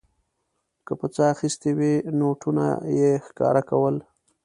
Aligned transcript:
که 0.85 0.93
په 0.99 1.07
څه 1.13 1.23
اخیستې 1.33 1.69
وې 1.77 1.93
نوټونه 2.19 2.65
یې 2.99 3.11
ښکاره 3.25 3.61
کول. 3.69 3.95